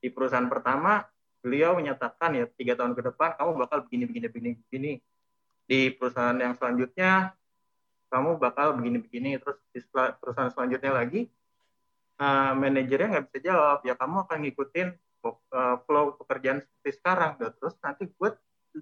[0.00, 1.04] di perusahaan pertama,
[1.44, 4.92] beliau menyatakan ya tiga tahun ke depan kamu bakal begini begini begini begini
[5.70, 7.30] di perusahaan yang selanjutnya
[8.10, 9.78] kamu bakal begini-begini terus di
[10.18, 11.30] perusahaan selanjutnya lagi
[12.18, 13.78] uh, manajernya nggak bisa jawab.
[13.86, 14.88] Ya kamu akan ngikutin
[15.22, 17.38] uh, flow pekerjaan seperti sekarang.
[17.38, 17.54] Dong.
[17.56, 18.30] terus nanti gue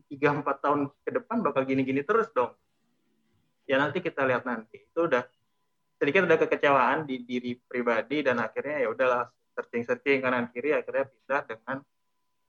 [0.08, 2.56] tiga empat tahun ke depan bakal gini-gini terus dong.
[3.68, 4.88] Ya nanti kita lihat nanti.
[4.88, 5.28] Itu udah
[6.00, 11.04] sedikit ada kekecewaan di diri pribadi dan akhirnya ya udahlah searching searching kanan kiri akhirnya
[11.04, 11.76] pindah dengan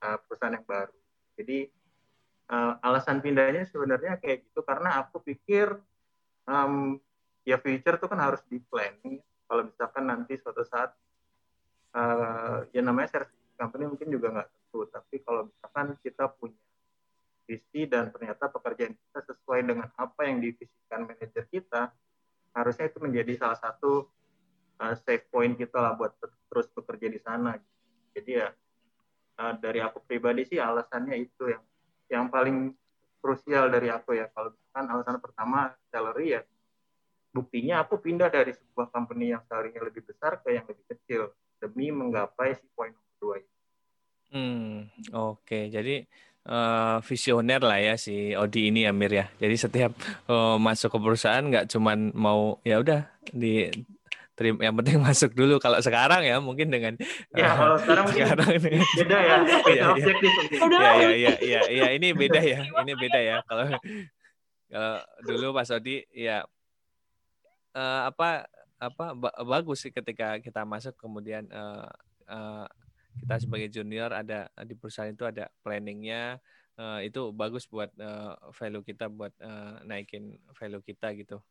[0.08, 0.96] uh, perusahaan yang baru.
[1.36, 1.58] Jadi
[2.50, 5.78] uh, alasan pindahnya sebenarnya kayak gitu karena aku pikir
[6.50, 6.98] um,
[7.46, 10.94] ya future tuh kan harus di planning kalau misalkan nanti suatu saat
[11.98, 16.62] uh, ya namanya service company mungkin juga nggak tentu tapi kalau misalkan kita punya
[17.50, 21.90] visi dan ternyata pekerjaan kita sesuai dengan apa yang divisikan manajer kita
[22.54, 24.06] harusnya itu menjadi salah satu
[24.82, 26.14] uh, safe point kita lah buat
[26.50, 27.58] terus bekerja di sana.
[28.14, 28.50] Jadi ya
[29.42, 31.64] uh, dari aku pribadi sih alasannya itu yang
[32.10, 32.74] yang paling
[33.20, 35.60] krusial dari aku ya kalau misalkan alasan pertama
[35.92, 36.42] salary ya
[37.30, 41.30] buktinya aku pindah dari sebuah company yang salary-nya lebih besar ke yang lebih kecil
[41.62, 43.52] demi menggapai si poin nomor dua ini.
[44.30, 44.76] Hmm,
[45.14, 45.46] oke.
[45.46, 45.64] Okay.
[45.70, 46.06] Jadi
[46.50, 49.26] uh, visioner lah ya si Odi ini Amir ya.
[49.38, 49.92] Jadi setiap
[50.30, 53.70] uh, masuk ke perusahaan nggak cuman mau ya udah di
[54.40, 55.60] terima yang penting masuk dulu.
[55.60, 56.96] Kalau sekarang ya mungkin dengan
[57.36, 58.80] ya uh, kalau sekarang, sekarang ini.
[58.96, 59.36] beda ya.
[59.68, 63.36] Beda ya, objektif ya, ya ya ya ya ini beda ya ini beda ya.
[63.44, 63.64] Kalau
[64.72, 64.96] kalau
[65.28, 66.48] dulu Pak Odi ya
[67.76, 68.48] uh, apa
[68.80, 69.12] apa
[69.44, 71.92] bagus sih ketika kita masuk kemudian uh,
[72.32, 72.66] uh,
[73.20, 76.40] kita sebagai junior ada di perusahaan itu ada planningnya.
[76.80, 81.44] Uh, itu bagus buat uh, value kita buat uh, naikin value kita gitu.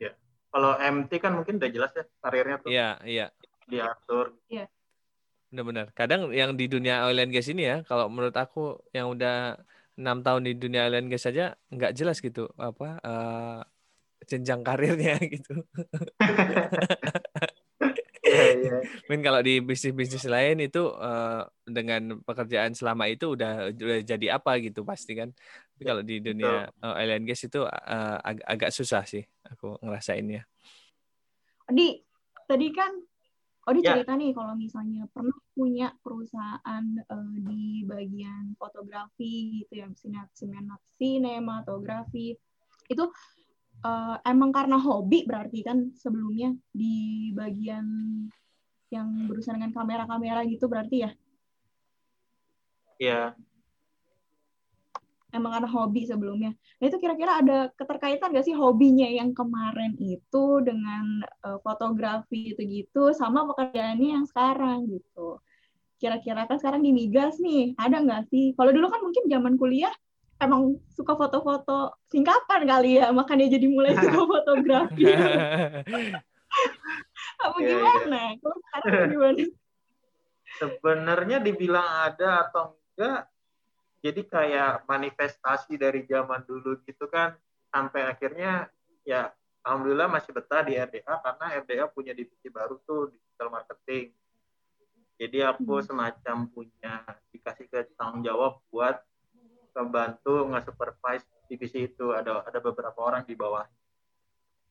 [0.00, 0.16] Ya,
[0.48, 2.70] kalau MT kan mungkin udah jelas ya karirnya tuh.
[2.72, 3.26] Iya iya.
[3.68, 4.32] Diatur.
[4.48, 4.66] Iya.
[5.52, 5.92] Benar-benar.
[5.96, 9.56] Kadang yang di dunia oil and gas ini ya, kalau menurut aku yang udah
[9.98, 13.60] enam tahun di dunia oil and gas saja nggak jelas gitu apa uh,
[14.28, 15.64] jenjang karirnya gitu.
[18.22, 18.80] yeah, yeah.
[19.08, 24.60] Mungkin kalau di bisnis-bisnis lain itu uh, dengan pekerjaan selama itu udah udah jadi apa
[24.60, 25.32] gitu pasti kan.
[25.74, 29.80] Tapi kalau di dunia uh, oil and gas itu uh, ag agak susah sih aku
[29.82, 30.42] ngerasainnya.
[31.68, 32.00] Di
[32.48, 32.92] tadi kan
[33.68, 34.00] Odi ya.
[34.00, 39.86] cerita nih kalau misalnya pernah punya perusahaan uh, di bagian fotografi gitu ya,
[40.96, 42.32] sinematografi
[42.88, 43.04] itu
[43.84, 47.84] uh, emang karena hobi berarti kan sebelumnya di bagian
[48.88, 51.10] yang berusaha dengan kamera-kamera gitu berarti ya?
[52.96, 53.22] Iya.
[55.28, 56.56] Emang karena hobi sebelumnya.
[56.80, 62.62] Nah itu kira-kira ada keterkaitan gak sih hobinya yang kemarin itu dengan uh, fotografi itu
[62.64, 65.36] gitu sama pekerjaannya yang sekarang gitu.
[66.00, 68.54] Kira-kira kan sekarang di migas nih, ada nggak sih?
[68.54, 69.92] Kalau dulu kan mungkin zaman kuliah
[70.38, 75.02] emang suka foto-foto singkatan kali ya makanya jadi mulai suka fotografi
[77.38, 78.32] apa yeah, gimana yeah.
[78.40, 79.42] kalau sekarang gimana
[80.58, 83.20] sebenarnya dibilang ada atau enggak
[83.98, 87.34] jadi kayak manifestasi dari zaman dulu gitu kan
[87.74, 88.70] sampai akhirnya
[89.02, 89.34] ya
[89.66, 94.14] alhamdulillah masih betah di RDA karena RDA punya divisi baru tuh digital marketing.
[95.18, 95.84] Jadi aku hmm.
[95.84, 97.02] semacam punya
[97.34, 99.02] dikasih ke tanggung jawab buat
[99.74, 102.14] membantu nge-supervise divisi itu.
[102.14, 103.66] Ada ada beberapa orang di bawah.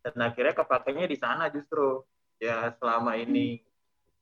[0.01, 2.01] Dan akhirnya kepakainya di sana justru.
[2.37, 3.59] Ya selama ini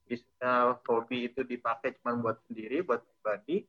[0.07, 3.65] bisa hobi itu dipakai cuma buat sendiri buat pribadi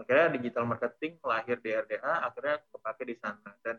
[0.00, 3.50] akhirnya digital marketing lahir di RDA akhirnya kepake di sana.
[3.60, 3.76] Dan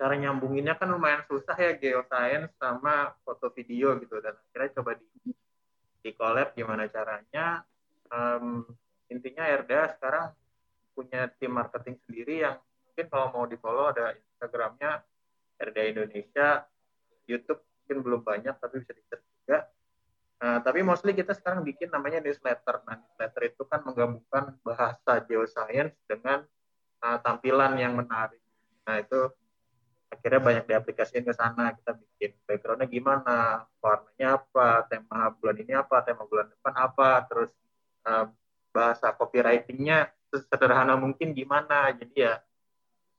[0.00, 4.18] cara nyambunginnya kan lumayan susah ya geoscience sama foto video gitu.
[4.18, 5.32] Dan akhirnya coba di
[6.02, 7.62] di collab gimana caranya.
[8.12, 8.66] Um,
[9.08, 10.32] intinya RDA sekarang
[10.92, 12.56] punya tim marketing sendiri yang
[12.88, 15.00] mungkin kalau mau di follow ada Instagramnya
[15.56, 16.66] RDA Indonesia,
[17.24, 19.68] YouTube mungkin belum banyak tapi bisa dicek juga.
[20.42, 22.82] Nah, tapi mostly kita sekarang bikin namanya newsletter.
[22.82, 26.42] Nah, newsletter itu kan menggabungkan bahasa geoscience dengan
[26.98, 28.42] uh, tampilan yang menarik.
[28.82, 29.30] Nah, itu
[30.10, 31.78] akhirnya banyak diaplikasikan ke sana.
[31.78, 37.50] Kita bikin backgroundnya gimana, warnanya apa, tema bulan ini apa, tema bulan depan apa, terus
[38.10, 38.26] uh,
[38.74, 42.34] bahasa copywritingnya sederhana mungkin gimana jadi ya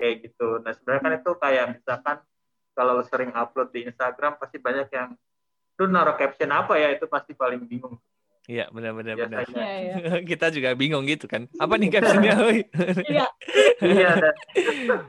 [0.01, 2.17] kayak gitu nah sebenarnya kan itu kayak misalkan
[2.73, 5.13] kalau sering upload di Instagram pasti banyak yang
[5.73, 7.97] tuh naruh caption apa ya itu pasti paling bingung
[8.43, 9.47] Iya benar-benar benar.
[9.55, 9.95] Ya, ya.
[10.29, 11.47] Kita juga bingung gitu kan.
[11.55, 12.35] Apa nih captionnya?
[13.07, 13.27] Iya.
[13.79, 14.11] iya.
[14.19, 14.99] Dan,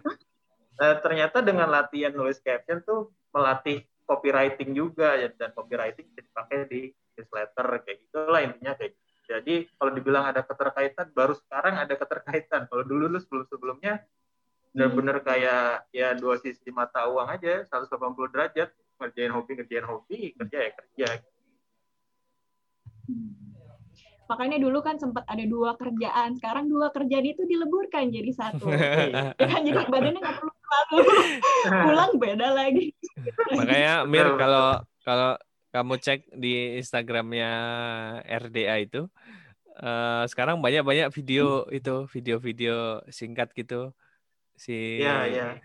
[0.79, 6.59] nah, ternyata dengan latihan nulis caption tuh melatih copywriting juga ya dan copywriting bisa dipakai
[6.71, 6.81] di
[7.19, 9.03] newsletter kayak gitulah intinya kayak gitu.
[9.25, 12.71] Jadi kalau dibilang ada keterkaitan, baru sekarang ada keterkaitan.
[12.71, 14.05] Kalau dulu lu sebelum-sebelumnya
[14.75, 15.27] benar-benar hmm.
[15.27, 18.69] kayak ya dua sisi mata uang aja, 180 derajat,
[19.01, 21.09] ngerjain hobi, ngerjain hobi, kerja ya kerja.
[24.25, 28.67] Makanya dulu kan sempat ada dua kerjaan, sekarang dua kerjaan itu dileburkan jadi satu.
[29.41, 30.97] ya kan jadi badannya nggak perlu selalu
[31.85, 32.87] pulang beda lagi.
[33.53, 35.37] Makanya Mir kalau kalau
[35.75, 37.51] kamu cek di Instagramnya
[38.25, 39.11] RDA itu
[39.83, 43.91] uh, sekarang banyak-banyak video itu video-video singkat gitu
[44.55, 45.59] si ya, ya.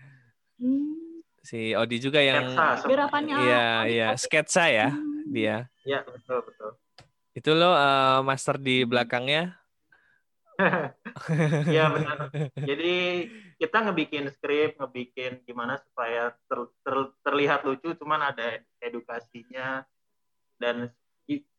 [1.40, 2.52] Si Odi juga yang
[2.84, 3.36] Berapanya?
[3.40, 5.32] iya iya sketsa ya hmm.
[5.32, 6.70] dia ya betul betul
[7.32, 9.60] itu lo uh, master di belakangnya
[11.76, 12.28] ya benar.
[12.70, 12.96] Jadi
[13.56, 19.84] kita ngebikin skrip, ngebikin gimana supaya ter, ter, terlihat lucu, cuman ada edukasinya
[20.60, 20.92] dan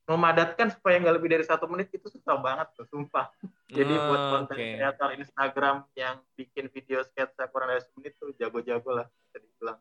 [0.10, 3.30] memadatkan supaya nggak lebih dari satu menit itu susah banget tuh, sumpah.
[3.70, 4.76] Jadi oh, buat konten okay.
[4.82, 9.80] kreator Instagram yang bikin video sketsa kurang dari menit tuh jago-jago lah, bisa dibilang.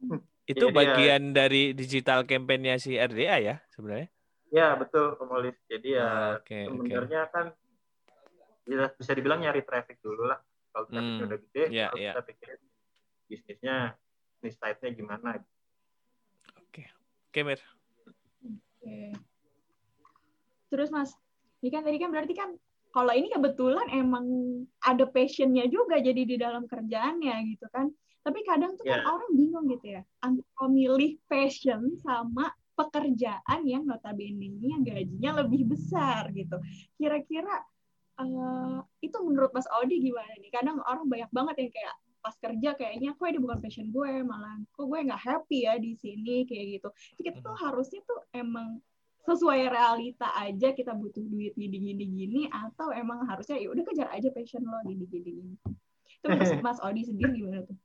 [0.46, 4.08] Itu Jadi bagian ya, dari digital campaign-nya si RDA ya sebenarnya?
[4.54, 5.58] Ya betul pemulis.
[5.66, 7.34] Jadi ya oh, okay, sebenarnya okay.
[7.34, 7.46] kan
[8.62, 10.38] bisa, bisa dibilang nyari traffic dulu lah.
[10.70, 12.14] Kalau trafficnya hmm, udah gede, yeah, yeah.
[12.14, 12.60] kita pikirin
[13.26, 13.76] bisnisnya,
[14.38, 15.28] bisnis side-nya gimana.
[15.34, 15.42] Oke,
[16.62, 16.86] okay.
[16.94, 17.75] oke okay, Mir.
[18.86, 19.10] Oke.
[20.70, 21.10] Terus Mas,
[21.58, 22.54] ini kan tadi kan berarti kan
[22.94, 24.24] kalau ini kebetulan emang
[24.78, 27.90] ada passionnya juga jadi di dalam kerjaannya gitu kan.
[28.22, 28.98] Tapi kadang tuh yeah.
[28.98, 29.10] kan ya.
[29.10, 36.58] orang bingung gitu ya, antara milih passion sama pekerjaan yang notabene-nya gajinya lebih besar gitu.
[36.98, 37.62] Kira-kira
[38.22, 40.50] uh, itu menurut Mas Audi gimana nih?
[40.50, 41.94] Kadang orang banyak banget yang kayak
[42.26, 45.94] pas kerja kayaknya kok ini bukan passion gue malah kok gue nggak happy ya di
[45.94, 46.88] sini kayak gitu.
[47.22, 48.82] Kita tuh harusnya tuh emang
[49.22, 54.10] sesuai realita aja kita butuh duit gini gini gini atau emang harusnya ya udah kejar
[54.10, 55.54] aja passion lo gini gini gini.
[56.18, 57.78] Itu Mas, Mas Audi sendiri gimana tuh?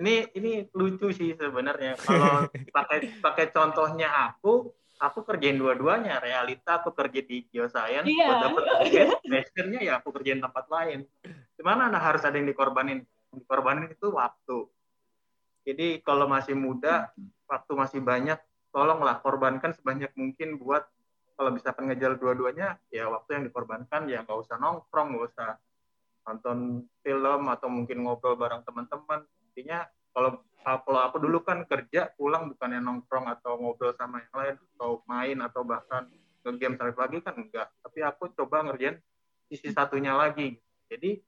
[0.00, 6.90] ini ini lucu sih sebenarnya kalau pakai pakai contohnya aku aku kerjain dua-duanya realita aku
[6.94, 8.26] kerja di geoscience yeah.
[8.26, 8.64] buat dapat
[9.22, 11.06] passionnya ya aku kerjain tempat lain
[11.54, 13.06] gimana nah harus ada yang dikorbanin
[13.36, 14.68] dikorbanin itu waktu.
[15.64, 17.10] Jadi kalau masih muda
[17.48, 18.36] waktu masih banyak
[18.74, 20.84] tolonglah korbankan sebanyak mungkin buat
[21.34, 25.50] kalau bisa ngejar dua-duanya ya waktu yang dikorbankan ya nggak usah nongkrong nggak usah
[26.24, 29.26] nonton film atau mungkin ngobrol bareng teman-teman.
[29.50, 34.34] Intinya kalau kalau aku dulu kan kerja pulang bukan yang nongkrong atau ngobrol sama yang
[34.34, 36.08] lain atau main atau bahkan
[36.44, 36.76] nge-game.
[36.80, 38.96] Sampai pagi kan enggak tapi aku coba ngerjain
[39.48, 40.56] sisi satunya lagi.
[40.88, 41.20] Jadi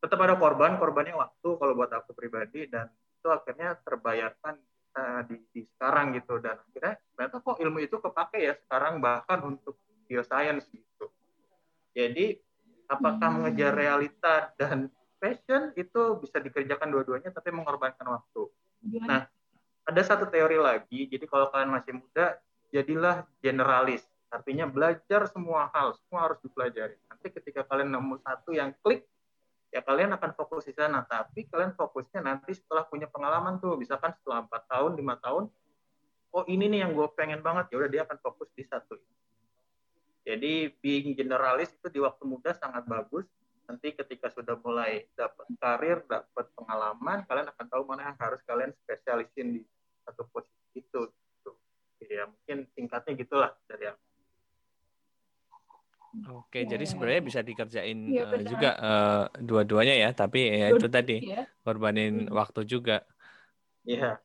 [0.00, 4.54] tetap ada korban korbannya waktu kalau buat aku pribadi dan itu akhirnya terbayarkan
[4.94, 9.40] uh, di, di sekarang gitu dan akhirnya ternyata kok ilmu itu kepake ya sekarang bahkan
[9.42, 11.10] untuk bioscience gitu
[11.96, 12.36] jadi
[12.86, 18.42] apakah mengejar realita dan passion itu bisa dikerjakan dua-duanya tapi mengorbankan waktu.
[19.02, 19.26] Nah,
[19.86, 21.08] ada satu teori lagi.
[21.10, 22.36] Jadi kalau kalian masih muda,
[22.70, 24.04] jadilah generalis.
[24.30, 26.98] Artinya belajar semua hal, semua harus dipelajari.
[27.08, 29.06] Nanti ketika kalian nemu satu yang klik,
[29.70, 31.02] ya kalian akan fokus di sana.
[31.06, 35.50] Tapi kalian fokusnya nanti setelah punya pengalaman tuh, misalkan setelah empat tahun, lima tahun,
[36.34, 38.96] oh ini nih yang gue pengen banget, ya udah dia akan fokus di satu.
[40.26, 43.30] Jadi being generalis itu di waktu muda sangat bagus,
[43.70, 48.74] nanti ketika sudah mulai dapat karir, dapat pengalaman, kalian akan tahu mana yang harus kalian
[48.82, 49.62] spesialisin di
[50.02, 51.06] satu posisi itu.
[51.06, 51.50] Gitu.
[52.10, 54.02] Ya mungkin tingkatnya gitulah dari aku.
[56.32, 57.26] Oke, ya, jadi ya, sebenarnya ya.
[57.28, 61.44] bisa dikerjain ya, uh, juga uh, dua-duanya ya, tapi ya itu tadi ya.
[61.60, 62.32] korbanin hmm.
[62.32, 63.04] waktu juga.
[63.84, 64.18] Iya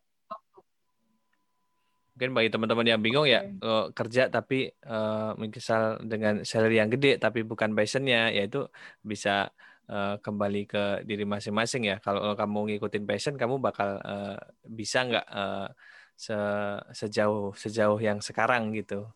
[2.22, 7.18] mungkin bagi teman-teman yang bingung ya uh, kerja tapi uh, misal dengan salary yang gede
[7.18, 8.70] tapi bukan passionnya ya itu
[9.02, 9.50] bisa
[9.90, 14.38] uh, kembali ke diri masing-masing ya kalau kamu ngikutin passion kamu bakal uh,
[14.70, 15.74] bisa nggak uh,
[16.14, 16.38] se
[16.94, 19.10] sejauh sejauh yang sekarang gitu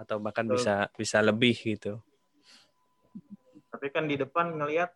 [0.00, 0.56] atau bahkan Betul.
[0.56, 2.00] bisa bisa lebih gitu
[3.76, 4.88] tapi kan di depan ngelihat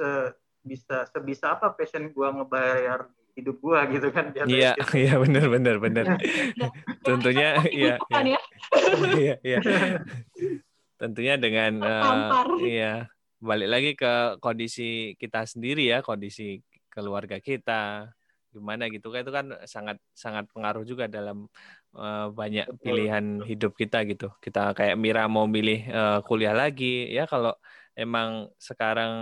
[0.00, 0.32] se
[0.64, 3.04] bisa sebisa apa passion gua ngebayar
[3.36, 6.04] hidup gua gitu kan iya iya benar benar benar
[7.04, 8.32] tentunya iya iya.
[8.32, 8.40] Ya.
[9.20, 9.58] iya iya.
[10.98, 13.06] Tentunya dengan uh, iya
[13.38, 16.58] balik lagi ke kondisi kita sendiri ya kondisi
[16.90, 18.10] keluarga kita
[18.50, 21.46] gimana gitu kan itu kan sangat sangat pengaruh juga dalam
[21.94, 24.32] uh, banyak pilihan hidup kita gitu.
[24.40, 27.54] Kita kayak Mira mau milih uh, kuliah lagi ya kalau
[27.98, 29.12] emang sekarang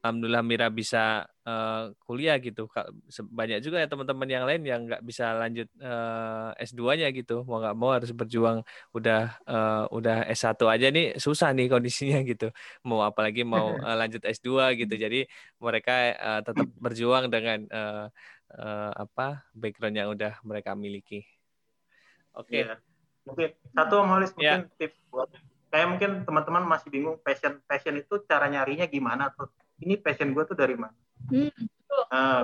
[0.00, 2.66] alhamdulillah Mira bisa uh, kuliah gitu.
[3.28, 7.44] Banyak juga ya teman-teman yang lain yang nggak bisa lanjut uh, eh, S2-nya gitu.
[7.44, 8.64] Mau nggak mau harus berjuang
[8.96, 12.48] udah uh, udah S1 aja nih susah nih kondisinya gitu.
[12.82, 14.94] Mau apalagi mau uh, lanjut S2 gitu.
[14.96, 15.28] Jadi
[15.60, 18.06] mereka uh, tetap berjuang dengan uh,
[18.56, 21.22] uh, apa background yang udah mereka miliki.
[22.34, 22.48] Oke.
[22.48, 22.64] Okay.
[22.66, 22.80] Yeah.
[23.20, 24.78] mungkin satu Molis mungkin yeah.
[24.80, 25.28] tips buat
[25.70, 29.48] kayak mungkin teman-teman masih bingung passion passion itu cara nyarinya gimana tuh
[29.80, 30.92] ini passion gue tuh dari mana?
[31.30, 31.48] Hmm,
[32.12, 32.42] uh,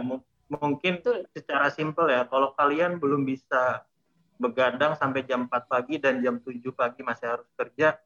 [0.48, 1.26] mungkin betul.
[1.34, 3.84] secara simpel ya kalau kalian belum bisa
[4.36, 7.96] begadang sampai jam 4 pagi dan jam 7 pagi masih harus kerja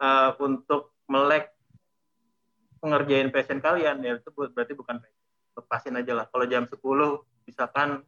[0.00, 1.52] uh, untuk melek
[2.80, 5.22] pengerjain passion kalian ya itu berarti bukan passion.
[5.54, 6.26] Lepasin aja lah.
[6.26, 6.74] Kalau jam 10
[7.46, 8.02] misalkan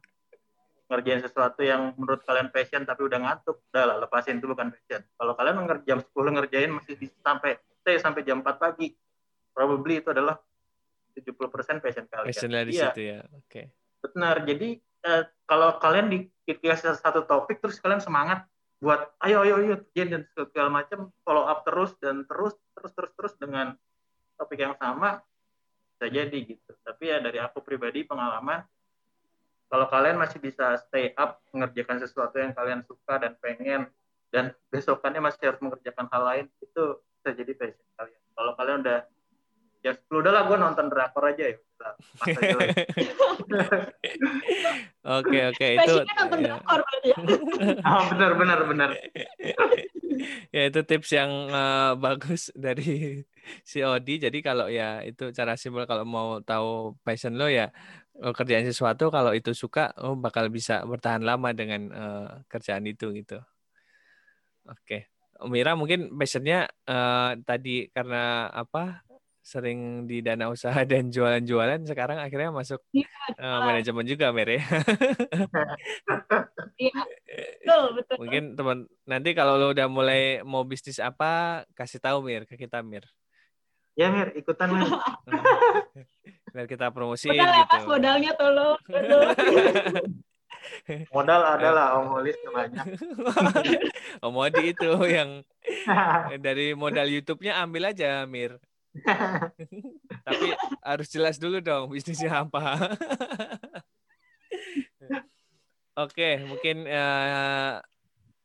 [0.87, 5.03] ngerjain sesuatu yang menurut kalian passion tapi udah ngantuk udah lah lepasin itu bukan passion
[5.19, 8.95] kalau kalian jam 10 ngerjain masih bisa sampai stay sampai jam 4 pagi
[9.51, 10.39] probably itu adalah
[11.11, 12.95] 70% passion kalian passion dari iya.
[12.95, 13.65] situ ya oke okay.
[13.99, 16.07] benar jadi eh, kalau kalian
[16.47, 18.47] dikasih satu topik terus kalian semangat
[18.79, 23.33] buat ayo ayo ayo dan segala macam follow up terus dan terus terus terus terus
[23.35, 23.75] dengan
[24.37, 25.19] topik yang sama
[25.97, 28.61] bisa jadi gitu tapi ya dari aku pribadi pengalaman
[29.67, 33.91] kalau kalian masih bisa stay up mengerjakan sesuatu yang kalian suka dan pengen
[34.31, 36.83] dan besokannya masih harus mengerjakan hal lain itu
[37.19, 38.99] bisa jadi passion kalian kalau kalian udah
[39.85, 41.57] ya sepuluh udah lah gue nonton drakor aja ya
[45.07, 45.93] Oke oke itu.
[46.03, 46.59] nonton ya.
[46.59, 47.17] drakor berarti ya.
[47.95, 48.89] oh, benar benar benar.
[50.55, 53.23] ya itu tips yang uh, bagus dari
[53.63, 54.19] si Odi.
[54.19, 57.71] Jadi kalau ya itu cara simpel kalau mau tahu passion lo ya
[58.17, 63.37] kerjaan sesuatu kalau itu suka oh bakal bisa bertahan lama dengan uh, kerjaan itu gitu.
[64.67, 64.81] Oke.
[64.83, 65.01] Okay.
[65.45, 69.05] Mira mungkin passionnya uh, tadi karena apa
[69.47, 73.07] sering di dana usaha dan jualan-jualan sekarang akhirnya masuk ya,
[73.39, 74.63] uh, manajemen juga Mer ya.
[76.75, 76.93] Iya.
[77.63, 78.15] betul, betul.
[78.19, 82.83] Mungkin teman nanti kalau lo udah mulai mau bisnis apa kasih tahu Mir ke kita
[82.83, 83.07] Mir.
[83.95, 84.89] Ya Mir, ikutan Mir.
[86.57, 87.77] biar kita promosiin Modal gitu.
[87.85, 88.81] modalnya tolong.
[91.13, 92.97] Modal adalah Om Olis banyak.
[94.25, 95.45] Om Odi itu yang
[96.45, 98.57] dari modal YouTube-nya ambil aja Mir.
[100.25, 100.47] Tapi
[100.81, 102.89] harus jelas dulu dong bisnisnya apa.
[105.93, 107.77] Oke, mungkin uh,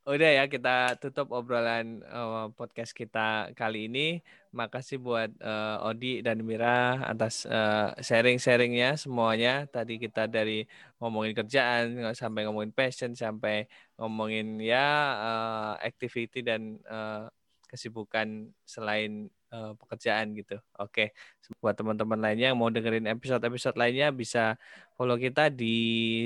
[0.03, 4.19] udah ya kita tutup obrolan uh, podcast kita kali ini.
[4.51, 9.63] Makasih buat uh, Odi dan Mira atas uh, sharing-sharingnya semuanya.
[9.65, 10.67] Tadi kita dari
[10.99, 11.83] ngomongin kerjaan
[12.13, 14.87] sampai ngomongin passion sampai ngomongin ya
[15.23, 17.31] uh, activity dan uh,
[17.71, 20.57] kesibukan selain uh, pekerjaan gitu.
[20.81, 21.13] Oke,
[21.61, 24.57] buat teman-teman lainnya yang mau dengerin episode-episode lainnya bisa
[24.97, 25.75] follow kita di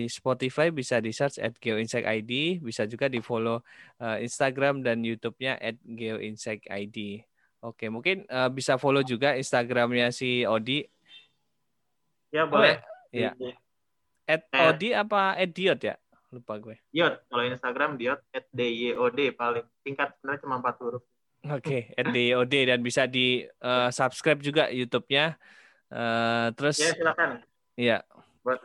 [0.08, 3.60] Spotify, bisa di search at GeoInsight.id, bisa juga di follow
[4.00, 6.98] uh, Instagram dan YouTube-nya at GeoInsight.id.
[7.68, 10.88] Oke, mungkin uh, bisa follow juga Instagramnya si Odi.
[12.32, 12.80] Ya boleh.
[12.80, 13.32] Oh, ya.
[13.36, 13.54] ya.
[14.28, 15.96] At Odi apa at Diot ya?
[16.32, 16.76] Lupa gue.
[16.92, 17.24] Diot.
[17.32, 21.04] Kalau Instagram Diot at D-Y-O-D paling singkat sebenarnya cuma empat huruf.
[21.48, 25.40] Oke, okay, NDOD dan bisa di uh, subscribe juga YouTube-nya.
[25.88, 27.30] Uh, terus Ya, silakan.
[27.80, 27.98] Iya.
[28.44, 28.60] Buat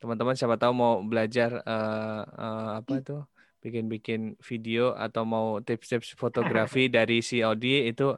[0.00, 3.20] teman-teman siapa tahu mau belajar uh, uh, apa itu
[3.60, 8.16] bikin-bikin video atau mau tips-tips fotografi dari si Audi itu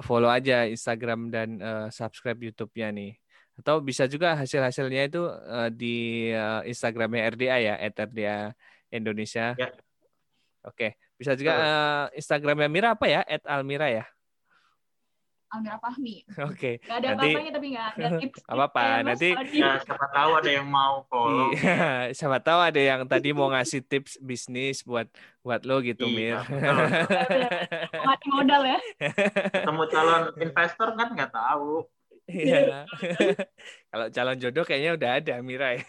[0.00, 3.12] follow aja Instagram dan uh, subscribe YouTube-nya nih.
[3.58, 8.54] Atau bisa juga hasil-hasilnya itu uh, di uh, Instagramnya RDA ya, @RDA
[8.94, 9.52] Indonesia.
[9.58, 9.68] Ya.
[10.64, 11.07] Oke.
[11.18, 13.26] Bisa juga uh, Instagramnya Mira apa ya?
[13.26, 14.06] At Almira ya?
[15.48, 16.22] Almira Fahmi.
[16.48, 16.52] Oke.
[16.54, 16.74] Okay.
[16.84, 18.40] Gak ada apa-apanya tapi gak ada tips.
[18.44, 19.30] apa apa nanti.
[19.56, 21.48] Ya, siapa tahu ada yang mau follow.
[21.56, 25.08] Iya, siapa tahu ada yang tadi mau ngasih tips bisnis buat
[25.40, 28.04] buat lo gitu iya, Mir.
[28.04, 28.78] Mati modal ya.
[29.50, 31.88] Ketemu calon investor kan nggak tahu.
[32.28, 32.84] Iya.
[33.88, 35.82] Kalau calon jodoh kayaknya udah ada Mira ya.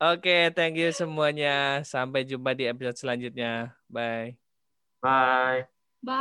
[0.00, 1.48] Oke, okay, thank you semuanya.
[1.84, 3.76] Sampai jumpa di episode selanjutnya.
[3.92, 4.40] Bye.
[5.02, 5.79] Bye.